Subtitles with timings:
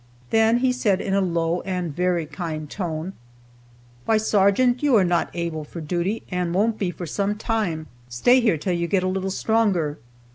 [0.31, 3.13] Then he said, in a low and very kind tone:
[4.05, 7.85] "Why, sergeant, you are not able for duty, and won't be for some time.
[8.09, 9.99] Stay here till you get a little stronger."